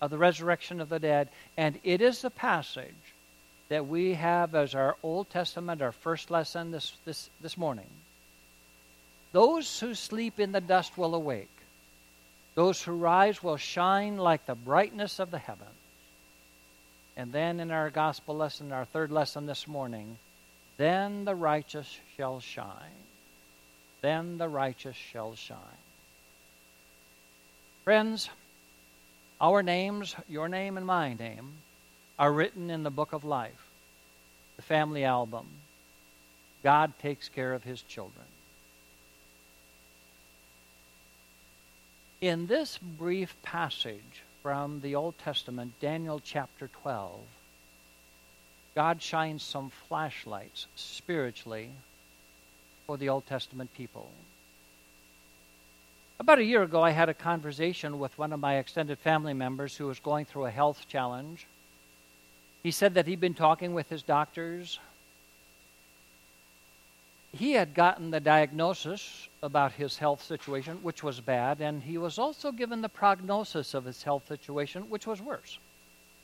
of 0.00 0.10
the 0.10 0.18
resurrection 0.18 0.80
of 0.80 0.88
the 0.88 0.98
dead, 0.98 1.28
and 1.56 1.78
it 1.84 2.00
is 2.00 2.22
the 2.22 2.30
passage 2.30 2.94
that 3.68 3.86
we 3.86 4.14
have 4.14 4.54
as 4.54 4.74
our 4.74 4.96
Old 5.02 5.28
Testament, 5.28 5.82
our 5.82 5.92
first 5.92 6.30
lesson 6.30 6.70
this, 6.70 6.92
this, 7.04 7.28
this 7.42 7.58
morning. 7.58 7.90
Those 9.32 9.80
who 9.80 9.94
sleep 9.94 10.40
in 10.40 10.52
the 10.52 10.60
dust 10.60 10.96
will 10.96 11.14
awake. 11.14 11.50
Those 12.54 12.82
who 12.82 12.92
rise 12.92 13.42
will 13.42 13.58
shine 13.58 14.16
like 14.16 14.46
the 14.46 14.54
brightness 14.54 15.18
of 15.18 15.30
the 15.30 15.38
heavens. 15.38 15.70
And 17.16 17.30
then 17.30 17.60
in 17.60 17.70
our 17.70 17.90
gospel 17.90 18.36
lesson, 18.36 18.72
our 18.72 18.86
third 18.86 19.12
lesson 19.12 19.44
this 19.44 19.68
morning, 19.68 20.16
then 20.78 21.24
the 21.24 21.34
righteous 21.34 21.98
shall 22.16 22.40
shine. 22.40 23.04
Then 24.00 24.38
the 24.38 24.48
righteous 24.48 24.96
shall 24.96 25.34
shine. 25.34 25.58
Friends, 27.84 28.28
our 29.40 29.62
names, 29.62 30.14
your 30.28 30.48
name 30.48 30.76
and 30.76 30.86
my 30.86 31.14
name, 31.14 31.54
are 32.18 32.32
written 32.32 32.70
in 32.70 32.82
the 32.82 32.90
book 32.90 33.12
of 33.12 33.24
life, 33.24 33.68
the 34.56 34.62
family 34.62 35.04
album. 35.04 35.46
God 36.62 36.92
takes 36.98 37.28
care 37.28 37.54
of 37.54 37.62
his 37.62 37.80
children. 37.82 38.26
In 42.20 42.46
this 42.46 42.78
brief 42.78 43.36
passage 43.42 44.22
from 44.42 44.80
the 44.80 44.96
Old 44.96 45.16
Testament, 45.18 45.74
Daniel 45.80 46.20
chapter 46.22 46.68
12, 46.82 47.20
God 48.74 49.00
shines 49.00 49.42
some 49.42 49.70
flashlights 49.88 50.66
spiritually 50.74 51.70
for 52.88 52.96
the 52.96 53.10
Old 53.10 53.26
Testament 53.26 53.70
people. 53.74 54.08
About 56.18 56.38
a 56.38 56.42
year 56.42 56.62
ago, 56.62 56.82
I 56.82 56.88
had 56.88 57.10
a 57.10 57.14
conversation 57.14 57.98
with 57.98 58.16
one 58.16 58.32
of 58.32 58.40
my 58.40 58.56
extended 58.56 58.98
family 58.98 59.34
members 59.34 59.76
who 59.76 59.86
was 59.86 60.00
going 60.00 60.24
through 60.24 60.46
a 60.46 60.50
health 60.50 60.86
challenge. 60.88 61.46
He 62.62 62.70
said 62.70 62.94
that 62.94 63.06
he'd 63.06 63.20
been 63.20 63.34
talking 63.34 63.74
with 63.74 63.90
his 63.90 64.02
doctors. 64.02 64.80
He 67.32 67.52
had 67.52 67.74
gotten 67.74 68.10
the 68.10 68.20
diagnosis 68.20 69.28
about 69.42 69.72
his 69.72 69.98
health 69.98 70.24
situation, 70.24 70.78
which 70.82 71.02
was 71.02 71.20
bad, 71.20 71.60
and 71.60 71.82
he 71.82 71.98
was 71.98 72.18
also 72.18 72.52
given 72.52 72.80
the 72.80 72.88
prognosis 72.88 73.74
of 73.74 73.84
his 73.84 74.02
health 74.02 74.26
situation, 74.26 74.88
which 74.88 75.06
was 75.06 75.20
worse. 75.20 75.58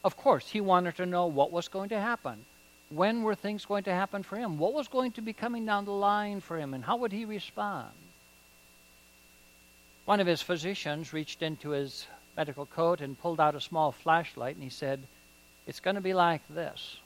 Of 0.02 0.16
course, 0.16 0.48
he 0.48 0.62
wanted 0.62 0.96
to 0.96 1.04
know 1.04 1.26
what 1.26 1.52
was 1.52 1.68
going 1.68 1.90
to 1.90 2.00
happen. 2.00 2.46
When 2.94 3.24
were 3.24 3.34
things 3.34 3.64
going 3.64 3.82
to 3.84 3.92
happen 3.92 4.22
for 4.22 4.36
him? 4.36 4.56
What 4.56 4.72
was 4.72 4.86
going 4.86 5.12
to 5.12 5.20
be 5.20 5.32
coming 5.32 5.66
down 5.66 5.84
the 5.84 5.90
line 5.90 6.40
for 6.40 6.56
him, 6.56 6.74
and 6.74 6.84
how 6.84 6.98
would 6.98 7.10
he 7.10 7.24
respond? 7.24 7.90
One 10.04 10.20
of 10.20 10.28
his 10.28 10.42
physicians 10.42 11.12
reached 11.12 11.42
into 11.42 11.70
his 11.70 12.06
medical 12.36 12.66
coat 12.66 13.00
and 13.00 13.18
pulled 13.18 13.40
out 13.40 13.56
a 13.56 13.60
small 13.60 13.90
flashlight, 13.90 14.54
and 14.54 14.62
he 14.62 14.70
said, 14.70 15.00
It's 15.66 15.80
going 15.80 15.96
to 15.96 16.00
be 16.00 16.14
like 16.14 16.42
this. 16.48 16.98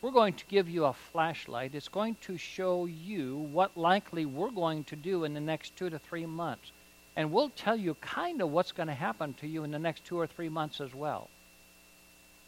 We're 0.00 0.12
going 0.12 0.34
to 0.34 0.46
give 0.46 0.70
you 0.70 0.86
a 0.86 0.94
flashlight. 1.12 1.74
It's 1.74 1.88
going 1.88 2.16
to 2.22 2.38
show 2.38 2.86
you 2.86 3.36
what 3.52 3.76
likely 3.76 4.24
we're 4.24 4.50
going 4.50 4.84
to 4.84 4.96
do 4.96 5.24
in 5.24 5.34
the 5.34 5.40
next 5.40 5.76
two 5.76 5.90
to 5.90 5.98
three 5.98 6.26
months. 6.26 6.72
And 7.16 7.32
we'll 7.32 7.50
tell 7.50 7.76
you 7.76 7.96
kind 8.00 8.40
of 8.40 8.50
what's 8.50 8.72
going 8.72 8.88
to 8.88 8.94
happen 8.94 9.34
to 9.34 9.46
you 9.46 9.64
in 9.64 9.72
the 9.72 9.78
next 9.78 10.06
two 10.06 10.18
or 10.18 10.26
three 10.26 10.48
months 10.48 10.80
as 10.80 10.94
well. 10.94 11.28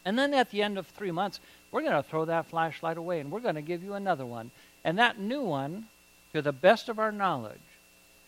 And 0.07 0.17
then 0.17 0.33
at 0.33 0.51
the 0.51 0.63
end 0.63 0.77
of 0.77 0.87
three 0.87 1.11
months, 1.11 1.41
we're 1.71 1.81
going 1.81 1.93
to 1.93 2.09
throw 2.09 2.25
that 2.25 2.47
flashlight 2.47 2.97
away 2.97 3.19
and 3.19 3.31
we're 3.31 3.39
going 3.39 3.55
to 3.55 3.61
give 3.61 3.83
you 3.83 3.93
another 3.93 4.25
one. 4.25 4.51
And 4.83 4.99
that 4.99 5.19
new 5.19 5.41
one, 5.41 5.87
to 6.33 6.41
the 6.41 6.53
best 6.53 6.89
of 6.89 6.99
our 6.99 7.11
knowledge, 7.11 7.59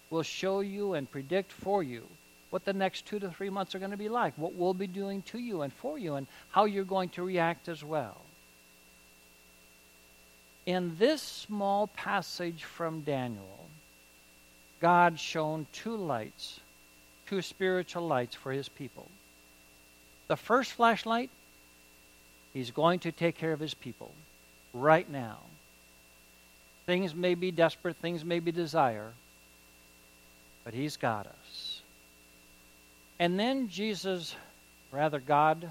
will 0.10 0.24
show 0.24 0.60
you 0.60 0.93
and 0.93 1.10
predict 1.10 1.51
for 1.51 1.84
you 1.84 2.03
what 2.50 2.65
the 2.65 2.74
next 2.74 3.05
two 3.05 3.19
to 3.19 3.29
three 3.29 3.50
months 3.50 3.75
are 3.75 3.79
going 3.79 3.91
to 3.91 3.98
be 3.98 4.10
like, 4.10 4.36
what 4.38 4.55
we'll 4.55 4.74
be 4.74 4.88
doing 4.88 5.22
to 5.22 5.38
you 5.38 5.62
and 5.62 5.72
for 5.72 6.00
you, 6.00 6.15
and 6.15 6.27
how 6.50 6.65
you're 6.65 6.84
going 6.84 7.10
to 7.10 7.24
react 7.24 7.69
as 7.69 7.84
well. 7.84 8.17
In 10.65 10.96
this 10.98 11.22
small 11.22 11.88
passage 11.88 12.63
from 12.63 13.01
Daniel, 13.01 13.67
God 14.79 15.19
shone 15.19 15.67
two 15.74 15.96
lights, 15.96 16.60
two 17.27 17.41
spiritual 17.41 18.08
lights 18.08 18.36
for 18.36 18.51
his 18.51 18.69
people. 18.69 19.08
The 20.27 20.38
first 20.38 20.74
flashlight, 20.74 21.29
he's 22.60 22.72
going 22.72 23.00
to 23.00 23.12
take 23.12 23.36
care 23.36 23.54
of 23.54 23.60
his 23.60 23.74
people 23.74 24.12
right 24.74 25.10
now. 25.10 25.39
Things 26.86 27.13
may 27.13 27.36
be 27.36 27.51
desperate, 27.51 27.98
things 27.98 28.25
may 28.25 28.39
be 28.39 28.51
desire, 28.51 29.12
but 30.63 30.74
He's 30.74 30.98
got 30.98 31.28
us. 31.28 31.82
And 33.20 33.39
then 33.39 33.70
Jesus, 33.70 34.36
rather 34.92 35.20
God, 35.20 35.70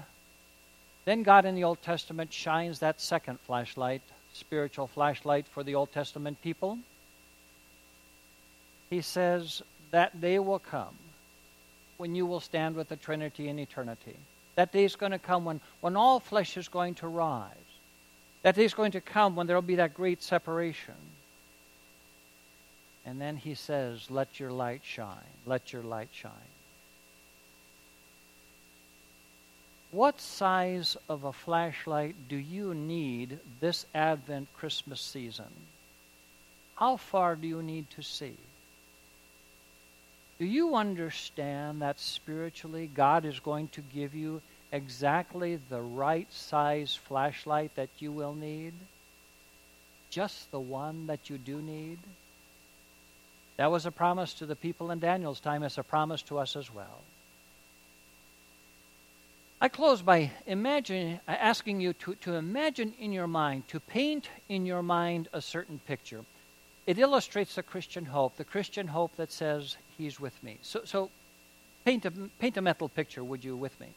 then 1.05 1.23
God 1.23 1.45
in 1.45 1.55
the 1.55 1.63
Old 1.63 1.81
Testament 1.81 2.31
shines 2.31 2.79
that 2.79 3.01
second 3.01 3.39
flashlight, 3.41 4.01
spiritual 4.33 4.87
flashlight 4.87 5.45
for 5.47 5.63
the 5.63 5.75
Old 5.75 5.91
Testament 5.91 6.41
people. 6.41 6.79
He 8.89 9.01
says, 9.01 9.61
That 9.91 10.21
day 10.21 10.39
will 10.39 10.59
come 10.59 10.95
when 11.97 12.15
you 12.15 12.25
will 12.25 12.39
stand 12.39 12.75
with 12.75 12.87
the 12.87 12.95
Trinity 12.95 13.49
in 13.49 13.59
eternity. 13.59 14.15
That 14.59 14.73
day 14.73 14.83
is 14.83 14.97
going 14.97 15.13
to 15.13 15.19
come 15.19 15.45
when, 15.45 15.61
when 15.79 15.95
all 15.95 16.19
flesh 16.19 16.57
is 16.57 16.67
going 16.67 16.95
to 16.95 17.07
rise. 17.07 17.53
That 18.41 18.55
day 18.55 18.65
is 18.65 18.73
going 18.73 18.91
to 18.91 18.99
come 18.99 19.37
when 19.37 19.47
there 19.47 19.55
will 19.55 19.61
be 19.61 19.75
that 19.75 19.93
great 19.93 20.21
separation. 20.21 20.99
And 23.05 23.21
then 23.21 23.37
he 23.37 23.55
says, 23.55 24.11
Let 24.11 24.37
your 24.37 24.51
light 24.51 24.81
shine. 24.83 25.31
Let 25.45 25.71
your 25.71 25.81
light 25.81 26.09
shine. 26.11 26.51
What 29.91 30.19
size 30.19 30.97
of 31.07 31.23
a 31.23 31.31
flashlight 31.31 32.27
do 32.27 32.35
you 32.35 32.73
need 32.73 33.39
this 33.61 33.85
Advent 33.95 34.49
Christmas 34.57 34.99
season? 34.99 35.53
How 36.75 36.97
far 36.97 37.37
do 37.37 37.47
you 37.47 37.63
need 37.63 37.89
to 37.91 38.01
see? 38.01 38.35
Do 40.37 40.45
you 40.45 40.75
understand 40.75 41.81
that 41.81 41.99
spiritually 41.99 42.89
God 42.93 43.23
is 43.25 43.39
going 43.41 43.67
to 43.69 43.81
give 43.81 44.15
you 44.15 44.41
exactly 44.71 45.59
the 45.69 45.81
right 45.81 46.31
size 46.31 46.95
flashlight 46.95 47.75
that 47.75 47.89
you 47.99 48.11
will 48.11 48.33
need? 48.33 48.73
Just 50.09 50.51
the 50.51 50.59
one 50.59 51.07
that 51.07 51.29
you 51.29 51.37
do 51.37 51.61
need? 51.61 51.99
That 53.57 53.71
was 53.71 53.85
a 53.85 53.91
promise 53.91 54.33
to 54.35 54.45
the 54.45 54.55
people 54.55 54.89
in 54.91 54.99
Daniel's 54.99 55.39
time, 55.39 55.63
it's 55.63 55.77
a 55.77 55.83
promise 55.83 56.21
to 56.23 56.37
us 56.37 56.55
as 56.55 56.73
well. 56.73 57.01
I 59.61 59.67
close 59.67 60.01
by 60.01 60.31
imagine, 60.47 61.19
asking 61.27 61.81
you 61.81 61.91
to, 61.93 62.15
to 62.15 62.35
imagine 62.35 62.93
in 62.97 63.11
your 63.11 63.27
mind, 63.27 63.67
to 63.67 63.81
paint 63.81 64.29
in 64.47 64.65
your 64.65 64.81
mind 64.81 65.27
a 65.33 65.41
certain 65.41 65.79
picture. 65.79 66.23
It 66.87 66.97
illustrates 66.97 67.55
the 67.55 67.63
Christian 67.63 68.05
hope, 68.05 68.37
the 68.37 68.45
Christian 68.45 68.87
hope 68.87 69.17
that 69.17 69.31
says, 69.31 69.75
He's 69.97 70.19
with 70.19 70.41
me. 70.41 70.59
So, 70.61 70.81
so 70.85 71.11
paint, 71.83 72.05
a, 72.05 72.11
paint 72.39 72.55
a 72.55 72.61
mental 72.61 72.87
picture, 72.87 73.21
would 73.21 73.43
you, 73.43 73.57
with 73.57 73.77
me? 73.81 73.87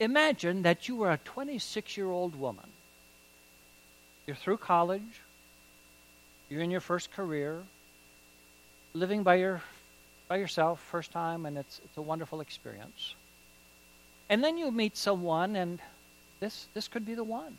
Imagine 0.00 0.62
that 0.62 0.88
you 0.88 0.96
were 0.96 1.12
a 1.12 1.18
26 1.18 1.96
year 1.96 2.10
old 2.10 2.34
woman. 2.34 2.66
You're 4.26 4.36
through 4.36 4.56
college, 4.56 5.20
you're 6.48 6.62
in 6.62 6.70
your 6.70 6.80
first 6.80 7.12
career, 7.12 7.62
living 8.94 9.22
by, 9.22 9.36
your, 9.36 9.62
by 10.26 10.36
yourself, 10.36 10.80
first 10.90 11.10
time, 11.10 11.44
and 11.44 11.58
it's, 11.58 11.80
it's 11.84 11.96
a 11.98 12.02
wonderful 12.02 12.40
experience. 12.40 13.14
And 14.30 14.42
then 14.42 14.56
you 14.56 14.70
meet 14.70 14.96
someone, 14.96 15.54
and 15.56 15.80
this, 16.38 16.68
this 16.72 16.88
could 16.88 17.04
be 17.04 17.14
the 17.14 17.24
one. 17.24 17.56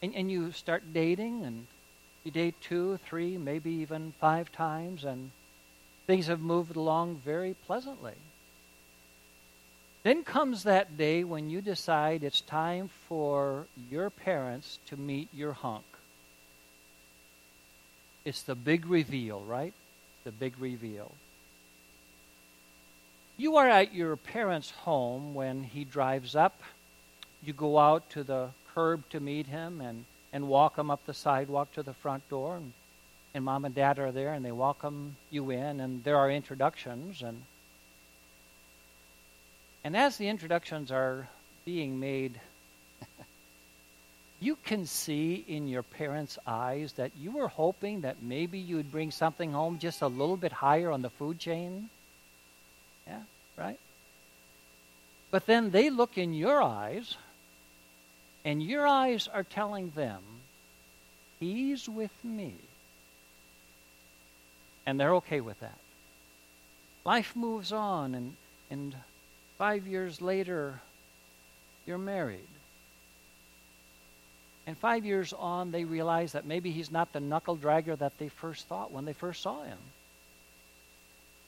And, 0.00 0.14
and 0.14 0.30
you 0.30 0.52
start 0.52 0.92
dating, 0.92 1.44
and 1.44 1.66
you 2.22 2.30
date 2.30 2.54
two, 2.60 2.98
three, 2.98 3.36
maybe 3.36 3.70
even 3.70 4.12
five 4.20 4.52
times, 4.52 5.04
and 5.04 5.30
things 6.06 6.28
have 6.28 6.40
moved 6.40 6.76
along 6.76 7.20
very 7.24 7.54
pleasantly. 7.66 8.14
Then 10.04 10.22
comes 10.22 10.64
that 10.64 10.98
day 10.98 11.24
when 11.24 11.48
you 11.48 11.62
decide 11.62 12.22
it's 12.22 12.42
time 12.42 12.90
for 13.08 13.66
your 13.90 14.10
parents 14.10 14.78
to 14.88 14.98
meet 14.98 15.30
your 15.32 15.54
hunk. 15.54 15.86
It's 18.22 18.42
the 18.42 18.54
big 18.54 18.84
reveal, 18.84 19.40
right? 19.40 19.72
The 20.24 20.30
big 20.30 20.58
reveal. 20.60 21.10
You 23.38 23.56
are 23.56 23.68
at 23.68 23.94
your 23.94 24.14
parents' 24.16 24.70
home 24.70 25.32
when 25.34 25.64
he 25.64 25.84
drives 25.84 26.36
up. 26.36 26.62
You 27.42 27.54
go 27.54 27.78
out 27.78 28.10
to 28.10 28.22
the 28.22 28.50
curb 28.74 29.08
to 29.08 29.20
meet 29.20 29.46
him 29.46 29.80
and, 29.80 30.04
and 30.34 30.48
walk 30.48 30.76
him 30.76 30.90
up 30.90 31.00
the 31.06 31.14
sidewalk 31.14 31.72
to 31.72 31.82
the 31.82 31.94
front 31.94 32.28
door. 32.28 32.56
And, 32.56 32.74
and 33.32 33.42
mom 33.42 33.64
and 33.64 33.74
dad 33.74 33.98
are 33.98 34.12
there 34.12 34.34
and 34.34 34.44
they 34.44 34.52
welcome 34.52 35.16
you 35.30 35.48
in, 35.50 35.80
and 35.80 36.04
there 36.04 36.18
are 36.18 36.30
introductions. 36.30 37.22
And, 37.22 37.42
and 39.84 39.94
as 39.94 40.16
the 40.16 40.28
introductions 40.28 40.90
are 40.90 41.28
being 41.66 42.00
made, 42.00 42.40
you 44.40 44.56
can 44.64 44.86
see 44.86 45.44
in 45.46 45.68
your 45.68 45.82
parents' 45.82 46.38
eyes 46.46 46.94
that 46.94 47.12
you 47.20 47.32
were 47.32 47.48
hoping 47.48 48.00
that 48.00 48.22
maybe 48.22 48.58
you 48.58 48.76
would 48.76 48.90
bring 48.90 49.10
something 49.10 49.52
home 49.52 49.78
just 49.78 50.00
a 50.00 50.06
little 50.06 50.38
bit 50.38 50.52
higher 50.52 50.90
on 50.90 51.02
the 51.02 51.10
food 51.10 51.38
chain. 51.38 51.90
Yeah, 53.06 53.20
right? 53.58 53.78
But 55.30 55.44
then 55.44 55.70
they 55.70 55.90
look 55.90 56.16
in 56.16 56.32
your 56.32 56.62
eyes, 56.62 57.18
and 58.42 58.62
your 58.62 58.86
eyes 58.86 59.28
are 59.28 59.44
telling 59.44 59.90
them, 59.90 60.22
He's 61.40 61.88
with 61.88 62.12
me. 62.24 62.54
And 64.86 64.98
they're 64.98 65.16
okay 65.16 65.42
with 65.42 65.60
that. 65.60 65.78
Life 67.04 67.36
moves 67.36 67.72
on, 67.72 68.14
and, 68.14 68.36
and 68.70 68.94
five 69.58 69.86
years 69.86 70.20
later, 70.20 70.80
you're 71.86 71.98
married. 71.98 72.48
And 74.66 74.78
five 74.78 75.04
years 75.04 75.32
on, 75.32 75.70
they 75.70 75.84
realize 75.84 76.32
that 76.32 76.46
maybe 76.46 76.70
he's 76.70 76.90
not 76.90 77.12
the 77.12 77.20
knuckle 77.20 77.56
dragger 77.56 77.98
that 77.98 78.16
they 78.18 78.28
first 78.28 78.66
thought 78.66 78.92
when 78.92 79.04
they 79.04 79.12
first 79.12 79.42
saw 79.42 79.62
him. 79.62 79.78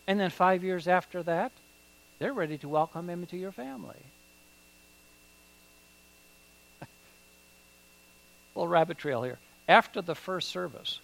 And 0.06 0.20
then 0.20 0.30
five 0.30 0.62
years 0.62 0.86
after 0.86 1.22
that, 1.22 1.52
they're 2.18 2.32
ready 2.32 2.58
to 2.58 2.68
welcome 2.68 3.08
him 3.08 3.22
into 3.22 3.36
your 3.36 3.52
family. 3.52 3.96
little 8.54 8.68
rabbit 8.68 8.98
trail 8.98 9.22
here. 9.22 9.38
After 9.66 10.02
the 10.02 10.14
first 10.14 10.50
service, 10.50 11.00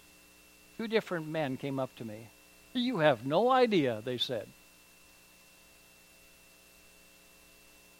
two 0.77 0.87
different 0.87 1.27
men 1.27 1.57
came 1.57 1.79
up 1.79 1.93
to 1.97 2.05
me. 2.05 2.27
You 2.73 2.99
have 2.99 3.25
no 3.25 3.51
idea, 3.51 4.01
they 4.05 4.17
said. 4.17 4.47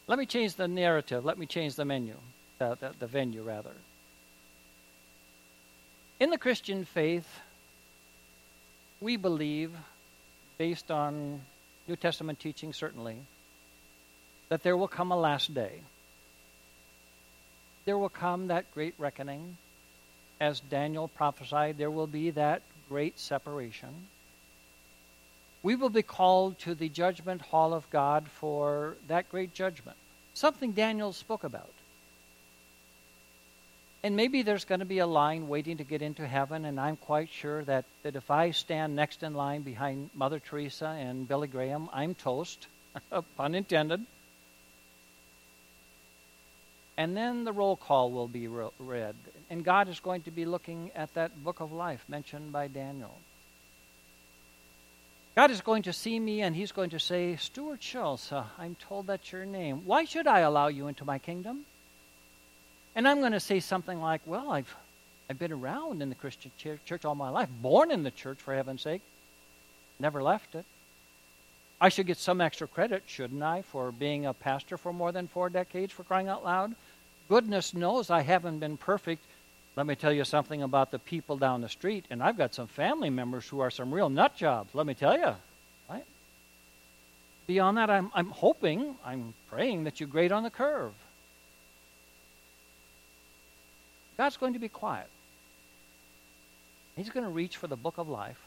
Let 0.07 0.19
me 0.19 0.25
change 0.25 0.55
the 0.55 0.67
narrative. 0.67 1.23
Let 1.23 1.37
me 1.37 1.45
change 1.45 1.75
the 1.75 1.85
menu, 1.85 2.15
the, 2.59 2.77
the, 2.79 2.91
the 2.99 3.07
venue, 3.07 3.41
rather. 3.41 3.73
In 6.19 6.29
the 6.29 6.37
Christian 6.37 6.85
faith, 6.85 7.27
we 8.99 9.17
believe, 9.17 9.71
based 10.57 10.91
on 10.91 11.41
New 11.87 11.95
Testament 11.95 12.39
teaching 12.39 12.73
certainly, 12.73 13.17
that 14.49 14.63
there 14.63 14.77
will 14.77 14.87
come 14.87 15.11
a 15.11 15.17
last 15.17 15.53
day. 15.53 15.81
There 17.85 17.97
will 17.97 18.09
come 18.09 18.47
that 18.47 18.73
great 18.73 18.95
reckoning. 18.97 19.57
As 20.39 20.59
Daniel 20.59 21.07
prophesied, 21.07 21.77
there 21.77 21.91
will 21.91 22.07
be 22.07 22.31
that 22.31 22.61
great 22.89 23.19
separation. 23.19 24.07
We 25.63 25.75
will 25.75 25.89
be 25.89 26.03
called 26.03 26.59
to 26.59 26.75
the 26.75 26.89
judgment 26.89 27.41
hall 27.41 27.73
of 27.73 27.89
God 27.89 28.27
for 28.27 28.95
that 29.07 29.29
great 29.29 29.53
judgment. 29.53 29.97
Something 30.33 30.73
Daniel 30.73 31.13
spoke 31.13 31.45
about. 31.45 31.71
And 34.03 34.17
maybe 34.17 34.41
there's 34.41 34.65
going 34.65 34.79
to 34.79 34.85
be 34.85 34.99
a 34.99 35.07
line 35.07 35.47
waiting 35.47 35.77
to 35.77 35.85
get 35.85 36.01
into 36.01 36.27
heaven, 36.27 36.65
and 36.65 36.77
I'm 36.77 36.97
quite 36.97 37.29
sure 37.29 37.63
that, 37.63 37.85
that 38.03 38.17
if 38.17 38.29
I 38.29 38.51
stand 38.51 38.97
next 38.97 39.23
in 39.23 39.33
line 39.33 39.61
behind 39.61 40.09
Mother 40.13 40.39
Teresa 40.39 40.87
and 40.87 41.25
Billy 41.25 41.47
Graham, 41.47 41.89
I'm 41.93 42.13
toast, 42.13 42.67
pun 43.37 43.55
intended. 43.55 44.05
And 46.97 47.15
then 47.15 47.45
the 47.45 47.53
roll 47.53 47.77
call 47.77 48.11
will 48.11 48.27
be 48.27 48.49
read. 48.49 49.15
And 49.49 49.63
God 49.63 49.87
is 49.87 50.01
going 50.01 50.23
to 50.23 50.31
be 50.31 50.43
looking 50.43 50.91
at 50.93 51.13
that 51.13 51.41
book 51.41 51.61
of 51.61 51.71
life 51.71 52.03
mentioned 52.09 52.51
by 52.51 52.67
Daniel. 52.67 53.15
God 55.35 55.49
is 55.49 55.61
going 55.61 55.83
to 55.83 55.93
see 55.93 56.19
me 56.19 56.41
and 56.41 56.55
he's 56.55 56.71
going 56.71 56.91
to 56.91 56.99
say, 56.99 57.35
Stuart 57.37 57.81
Schultz, 57.81 58.31
uh, 58.31 58.45
I'm 58.59 58.75
told 58.75 59.07
that's 59.07 59.31
your 59.31 59.45
name. 59.45 59.81
Why 59.85 60.05
should 60.05 60.27
I 60.27 60.39
allow 60.39 60.67
you 60.67 60.87
into 60.87 61.05
my 61.05 61.17
kingdom? 61.17 61.65
And 62.95 63.07
I'm 63.07 63.19
going 63.19 63.31
to 63.31 63.39
say 63.39 63.59
something 63.59 63.99
like, 63.99 64.21
Well, 64.27 64.51
I've, 64.51 64.73
I've 65.29 65.39
been 65.39 65.51
around 65.51 66.03
in 66.03 66.09
the 66.09 66.15
Christian 66.15 66.51
church 66.85 67.03
all 67.03 67.15
my 67.15 67.29
life, 67.29 67.49
born 67.61 67.89
in 67.89 68.03
the 68.03 68.11
church, 68.11 68.37
for 68.39 68.53
heaven's 68.53 68.83
sake, 68.83 69.01
never 69.99 70.21
left 70.21 70.53
it. 70.53 70.65
I 71.81 71.89
should 71.89 72.07
get 72.07 72.17
some 72.17 72.39
extra 72.39 72.67
credit, 72.67 73.03
shouldn't 73.07 73.41
I, 73.41 73.63
for 73.63 73.91
being 73.91 74.27
a 74.27 74.33
pastor 74.33 74.77
for 74.77 74.93
more 74.93 75.11
than 75.11 75.27
four 75.27 75.49
decades, 75.49 75.91
for 75.91 76.03
crying 76.03 76.29
out 76.29 76.45
loud? 76.45 76.75
Goodness 77.27 77.73
knows 77.73 78.09
I 78.09 78.21
haven't 78.21 78.59
been 78.59 78.77
perfect. 78.77 79.23
Let 79.75 79.87
me 79.87 79.95
tell 79.95 80.13
you 80.13 80.23
something 80.23 80.61
about 80.61 80.91
the 80.91 80.99
people 80.99 81.37
down 81.37 81.61
the 81.61 81.69
street, 81.69 82.05
and 82.09 82.21
I've 82.21 82.37
got 82.37 82.53
some 82.53 82.67
family 82.67 83.09
members 83.09 83.47
who 83.47 83.59
are 83.59 83.71
some 83.71 83.93
real 83.93 84.09
nut 84.09 84.35
jobs, 84.35 84.75
let 84.75 84.85
me 84.85 84.93
tell 84.93 85.17
you. 85.17 85.33
Right? 85.89 86.05
Beyond 87.47 87.77
that, 87.77 87.89
I'm, 87.89 88.11
I'm 88.13 88.29
hoping, 88.29 88.95
I'm 89.03 89.33
praying 89.49 89.85
that 89.85 89.99
you 89.99 90.05
grade 90.05 90.31
on 90.31 90.43
the 90.43 90.51
curve. 90.51 90.93
God's 94.15 94.37
going 94.37 94.53
to 94.53 94.59
be 94.59 94.69
quiet. 94.69 95.07
He's 96.95 97.09
going 97.09 97.25
to 97.25 97.31
reach 97.31 97.57
for 97.57 97.65
the 97.65 97.75
book 97.75 97.97
of 97.97 98.07
life, 98.07 98.39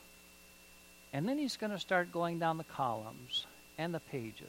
and 1.12 1.28
then 1.28 1.38
he's 1.38 1.56
going 1.56 1.72
to 1.72 1.78
start 1.80 2.12
going 2.12 2.38
down 2.38 2.56
the 2.56 2.64
columns 2.64 3.46
and 3.76 3.92
the 3.92 3.98
pages. 3.98 4.46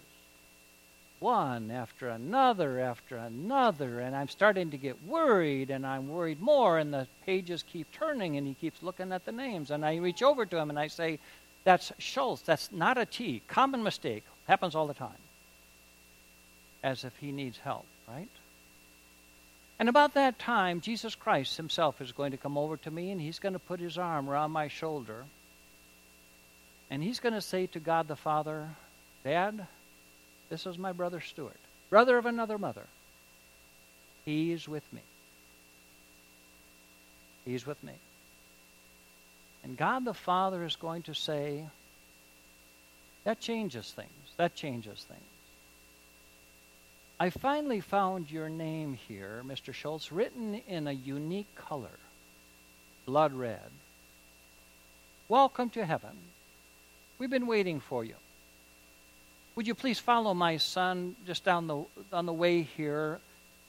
One 1.20 1.72
after 1.72 2.10
another 2.10 2.80
after 2.80 3.18
another, 3.18 4.00
and 4.00 4.16
I'm 4.16 4.28
starting 4.28 4.70
to 4.72 4.78
get 4.78 5.04
worried, 5.04 5.72
and 5.72 5.86
I'm 5.86 6.10
worried 6.10 6.40
more, 6.40 6.78
and 6.78 6.94
the 6.94 7.08
pages 7.26 7.64
keep 7.64 7.92
turning, 7.92 8.38
and 8.38 8.46
he 8.46 8.54
keeps 8.54 8.84
looking 8.84 9.12
at 9.12 9.26
the 9.26 9.32
names, 9.32 9.72
and 9.72 9.84
I 9.84 9.96
reach 9.96 10.22
over 10.22 10.46
to 10.46 10.58
him 10.58 10.70
and 10.70 10.78
I 10.78 10.88
say, 10.88 11.20
That's 11.64 11.92
Schultz, 11.98 12.44
that's 12.44 12.72
not 12.72 12.98
a 12.98 13.06
T. 13.06 13.42
Common 13.48 13.82
mistake. 13.82 14.24
Happens 14.48 14.76
all 14.76 14.88
the 14.88 14.94
time. 14.94 15.10
As 16.84 17.04
if 17.04 17.16
he 17.18 17.32
needs 17.32 17.58
help, 17.58 17.86
right? 18.08 18.30
And 19.80 19.90
about 19.90 20.14
that 20.14 20.40
time, 20.40 20.82
Jesus 20.82 21.16
Christ 21.16 21.58
himself 21.58 22.02
is 22.02 22.12
going 22.12 22.32
to 22.32 22.38
come 22.38 22.58
over 22.58 22.78
to 22.78 22.92
me 22.92 23.12
and 23.12 23.22
he's 23.22 23.40
going 23.40 23.54
to 23.54 23.60
put 23.60 23.80
his 23.80 23.98
arm 23.98 24.30
around 24.30 24.52
my 24.52 24.68
shoulder. 24.68 25.26
And 26.90 27.04
he's 27.04 27.20
going 27.20 27.34
to 27.34 27.42
say 27.42 27.68
to 27.68 27.80
God 27.80 28.08
the 28.08 28.16
Father, 28.16 28.70
Dad, 29.24 29.68
this 30.50 30.66
is 30.66 30.78
my 30.78 30.92
brother 30.92 31.22
Stuart, 31.22 31.60
brother 31.90 32.18
of 32.18 32.26
another 32.26 32.58
mother. 32.58 32.86
He's 34.26 34.68
with 34.68 34.84
me. 34.92 35.02
He's 37.46 37.66
with 37.66 37.82
me. 37.84 37.94
And 39.64 39.78
God 39.78 40.06
the 40.06 40.14
Father 40.14 40.64
is 40.64 40.76
going 40.76 41.04
to 41.04 41.14
say, 41.14 41.66
that 43.24 43.40
changes 43.40 43.92
things. 43.92 44.10
That 44.38 44.56
changes 44.56 45.06
things. 45.08 45.22
I 47.20 47.30
finally 47.32 47.82
found 47.82 48.30
your 48.30 48.48
name 48.48 48.94
here, 49.08 49.42
Mr. 49.46 49.74
Schultz, 49.74 50.12
written 50.12 50.62
in 50.68 50.88
a 50.88 50.92
unique 50.92 51.54
color 51.56 51.98
blood 53.06 53.34
red. 53.34 53.72
Welcome 55.28 55.70
to 55.72 55.86
heaven. 55.86 56.18
We've 57.18 57.30
been 57.30 57.48
waiting 57.48 57.80
for 57.80 58.04
you. 58.04 58.16
Would 59.58 59.66
you 59.66 59.74
please 59.74 59.98
follow 59.98 60.36
my 60.36 60.58
son 60.58 61.16
just 61.26 61.44
down 61.44 61.66
the 61.66 61.84
on 62.14 62.28
the 62.28 62.32
way 62.32 62.62
here? 62.62 63.20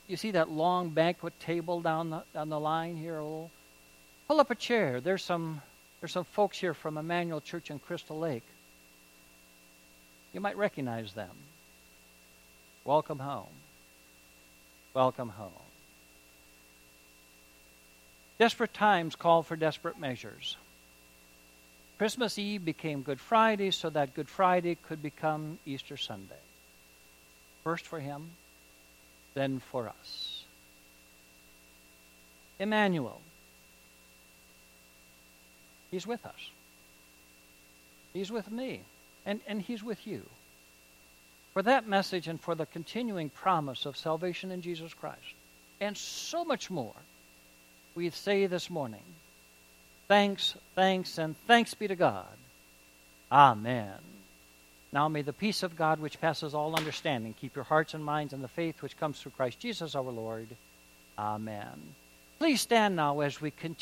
You 0.07 0.18
see 0.18 0.33
that 0.33 0.51
long 0.51 0.90
banquet 0.90 1.40
table 1.40 1.81
down 1.81 2.11
the 2.11 2.24
down 2.35 2.51
the 2.51 2.61
line 2.61 2.98
here? 2.98 3.22
Pull 3.22 4.38
up 4.38 4.51
a 4.51 4.55
chair. 4.55 5.01
There's 5.01 5.24
some 5.24 5.62
there's 6.01 6.12
some 6.12 6.24
folks 6.24 6.59
here 6.59 6.74
from 6.74 6.98
Emmanuel 6.98 7.40
Church 7.40 7.70
in 7.70 7.79
Crystal 7.79 8.18
Lake. 8.18 8.44
You 10.35 10.42
might 10.42 10.59
recognize 10.59 11.14
them. 11.14 11.35
Welcome 12.85 13.18
home. 13.18 13.57
Welcome 14.92 15.31
home. 15.31 15.53
Desperate 18.38 18.74
times 18.74 19.16
call 19.16 19.42
for 19.42 19.57
desperate 19.57 19.98
measures. 19.98 20.59
Christmas 21.99 22.39
Eve 22.39 22.65
became 22.65 23.03
Good 23.03 23.21
Friday 23.21 23.73
so 23.73 23.91
that 23.91 24.15
Good 24.15 24.29
Friday 24.29 24.77
could 24.77 25.03
become 25.03 25.59
Easter 25.67 25.97
Sunday. 25.97 26.35
First 27.65 27.87
for 27.87 27.99
him, 27.99 28.31
then 29.35 29.59
for 29.59 29.89
us. 29.89 30.45
Emmanuel. 32.59 33.21
He's 35.91 36.07
with 36.07 36.25
us. 36.25 36.51
He's 38.13 38.31
with 38.31 38.51
me. 38.51 38.83
And, 39.27 39.41
and 39.47 39.61
He's 39.61 39.83
with 39.83 40.07
you. 40.07 40.23
For 41.53 41.63
that 41.63 41.89
message 41.89 42.29
and 42.29 42.41
for 42.41 42.55
the 42.55 42.67
continuing 42.67 43.31
promise 43.31 43.85
of 43.85 43.97
salvation 43.97 44.51
in 44.51 44.63
Jesus 44.63 44.95
Christ, 44.95 45.35
and 45.81 45.97
so 45.97 46.45
much 46.45 46.71
more, 46.71 46.95
we 47.95 48.09
say 48.11 48.47
this 48.47 48.71
morning 48.71 49.03
thanks, 50.09 50.55
thanks, 50.75 51.18
and 51.18 51.37
thanks 51.47 51.75
be 51.75 51.88
to 51.88 51.97
God. 51.97 52.27
Amen. 53.31 53.94
Now 54.92 55.09
may 55.09 55.23
the 55.23 55.33
peace 55.33 55.62
of 55.62 55.77
God, 55.77 56.01
which 56.01 56.21
passes 56.21 56.55
all 56.55 56.75
understanding, 56.75 57.35
keep 57.38 57.55
your 57.55 57.64
hearts 57.64 57.94
and 57.94 58.05
minds 58.05 58.33
in 58.33 58.40
the 58.40 58.49
faith 58.49 58.83
which 58.83 58.97
comes 58.99 59.21
through 59.21 59.33
Christ 59.33 59.61
Jesus 59.61 59.94
our 59.94 60.03
Lord. 60.03 60.49
Amen. 61.18 61.94
Please 62.38 62.61
stand 62.61 62.97
now 62.97 63.21
as 63.21 63.40
we 63.40 63.51
continue. 63.51 63.77